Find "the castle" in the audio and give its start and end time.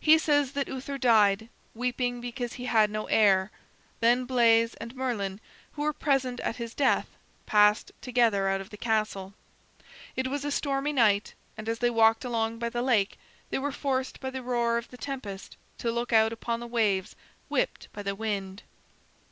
8.70-9.32